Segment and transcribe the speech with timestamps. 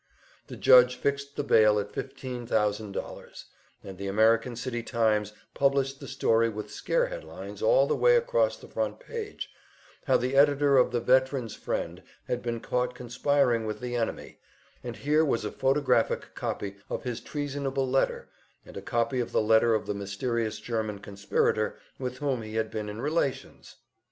[0.47, 3.45] The judge fixed the bail at fifteen thousand dollars,
[3.83, 8.57] and the American City "Times" published the story with scare headlines all the way across
[8.57, 9.51] the front page
[10.05, 14.39] how the editor of the "Veteran's Friend" had been caught conspiring with the enemy,
[14.83, 18.27] and here was a photographic copy of his treasonable letter,
[18.65, 22.71] and a copy of the letter of the mysterious German conspirator with whom he had
[22.71, 23.75] been in relations!